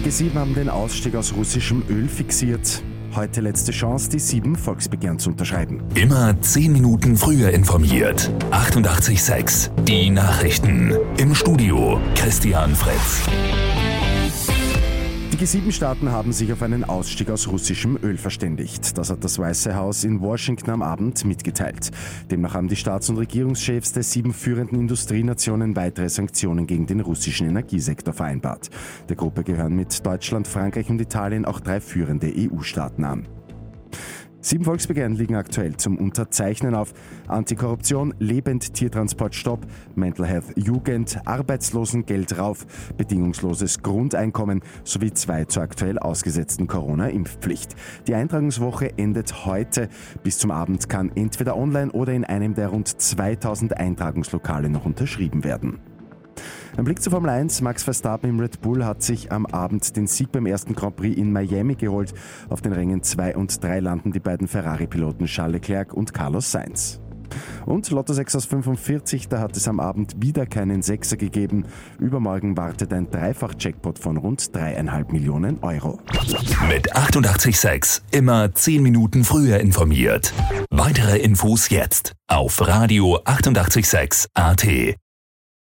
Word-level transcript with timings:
G7 0.00 0.34
haben 0.34 0.54
den 0.54 0.68
Ausstieg 0.68 1.14
aus 1.14 1.34
russischem 1.34 1.82
Öl 1.88 2.08
fixiert. 2.08 2.82
Heute 3.14 3.40
letzte 3.40 3.72
Chance, 3.72 4.10
die 4.10 4.18
sieben 4.18 4.54
Volksbegehren 4.54 5.18
zu 5.18 5.30
unterschreiben. 5.30 5.82
Immer 5.94 6.40
zehn 6.40 6.72
Minuten 6.72 7.16
früher 7.16 7.50
informiert. 7.50 8.30
88,6. 8.50 9.70
Die 9.84 10.10
Nachrichten. 10.10 10.94
Im 11.16 11.34
Studio 11.34 12.00
Christian 12.14 12.74
Fritz. 12.74 13.22
Die 15.38 15.46
G7-Staaten 15.46 16.10
haben 16.10 16.32
sich 16.32 16.52
auf 16.52 16.62
einen 16.62 16.82
Ausstieg 16.82 17.30
aus 17.30 17.46
russischem 17.46 17.96
Öl 18.02 18.16
verständigt. 18.16 18.98
Das 18.98 19.08
hat 19.08 19.22
das 19.22 19.38
Weiße 19.38 19.76
Haus 19.76 20.02
in 20.02 20.20
Washington 20.20 20.70
am 20.70 20.82
Abend 20.82 21.24
mitgeteilt. 21.24 21.92
Demnach 22.28 22.54
haben 22.54 22.66
die 22.66 22.74
Staats- 22.74 23.08
und 23.08 23.18
Regierungschefs 23.18 23.92
der 23.92 24.02
sieben 24.02 24.32
führenden 24.34 24.80
Industrienationen 24.80 25.76
weitere 25.76 26.08
Sanktionen 26.08 26.66
gegen 26.66 26.88
den 26.88 26.98
russischen 26.98 27.48
Energiesektor 27.48 28.12
vereinbart. 28.12 28.70
Der 29.08 29.14
Gruppe 29.14 29.44
gehören 29.44 29.76
mit 29.76 30.04
Deutschland, 30.04 30.48
Frankreich 30.48 30.90
und 30.90 31.00
Italien 31.00 31.44
auch 31.44 31.60
drei 31.60 31.80
führende 31.80 32.32
EU-Staaten 32.36 33.04
an. 33.04 33.28
Sieben 34.40 34.64
Volksbegehren 34.64 35.16
liegen 35.16 35.34
aktuell 35.34 35.76
zum 35.76 35.98
Unterzeichnen 35.98 36.76
auf 36.76 36.94
Antikorruption, 37.26 38.14
Lebendtiertransport 38.20 39.34
Stopp, 39.34 39.66
Mental 39.96 40.26
Health 40.26 40.56
Jugend, 40.56 41.18
Arbeitslosengeld 41.24 42.38
rauf, 42.38 42.64
bedingungsloses 42.96 43.82
Grundeinkommen 43.82 44.62
sowie 44.84 45.12
zwei 45.12 45.44
zur 45.44 45.64
aktuell 45.64 45.98
ausgesetzten 45.98 46.68
Corona-Impfpflicht. 46.68 47.74
Die 48.06 48.14
Eintragungswoche 48.14 48.96
endet 48.96 49.44
heute. 49.44 49.88
Bis 50.22 50.38
zum 50.38 50.52
Abend 50.52 50.88
kann 50.88 51.10
entweder 51.16 51.56
online 51.56 51.90
oder 51.90 52.12
in 52.12 52.24
einem 52.24 52.54
der 52.54 52.68
rund 52.68 52.88
2000 52.88 53.76
Eintragungslokale 53.76 54.70
noch 54.70 54.84
unterschrieben 54.84 55.42
werden. 55.42 55.80
Ein 56.78 56.84
Blick 56.84 57.02
zur 57.02 57.10
Formel 57.10 57.30
1. 57.30 57.60
Max 57.62 57.82
Verstappen 57.82 58.30
im 58.30 58.38
Red 58.38 58.60
Bull 58.60 58.84
hat 58.84 59.02
sich 59.02 59.32
am 59.32 59.46
Abend 59.46 59.96
den 59.96 60.06
Sieg 60.06 60.30
beim 60.30 60.46
ersten 60.46 60.76
Grand 60.76 60.94
Prix 60.94 61.18
in 61.18 61.32
Miami 61.32 61.74
geholt. 61.74 62.14
Auf 62.48 62.60
den 62.60 62.72
Rängen 62.72 63.02
2 63.02 63.34
und 63.34 63.64
3 63.64 63.80
landen 63.80 64.12
die 64.12 64.20
beiden 64.20 64.46
Ferrari-Piloten 64.46 65.26
Charles 65.26 65.54
Leclerc 65.54 65.92
und 65.92 66.14
Carlos 66.14 66.52
Sainz. 66.52 67.00
Und 67.66 67.90
Lotto 67.90 68.12
6 68.12 68.36
aus 68.36 68.44
45, 68.44 69.26
da 69.26 69.40
hat 69.40 69.56
es 69.56 69.66
am 69.66 69.80
Abend 69.80 70.22
wieder 70.22 70.46
keinen 70.46 70.82
Sechser 70.82 71.16
gegeben. 71.16 71.64
Übermorgen 71.98 72.56
wartet 72.56 72.92
ein 72.92 73.10
Dreifach-Jackpot 73.10 73.98
von 73.98 74.16
rund 74.16 74.40
3,5 74.40 75.10
Millionen 75.10 75.58
Euro. 75.62 75.98
Mit 76.68 76.94
88,6 76.94 78.02
immer 78.12 78.54
10 78.54 78.84
Minuten 78.84 79.24
früher 79.24 79.58
informiert. 79.58 80.32
Weitere 80.70 81.18
Infos 81.18 81.70
jetzt 81.70 82.12
auf 82.28 82.64
Radio 82.64 83.18
88,6 83.24 84.28
AT. 84.34 84.96